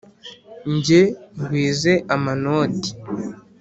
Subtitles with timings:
[0.85, 1.01] ge
[1.39, 2.89] ngwize amanoti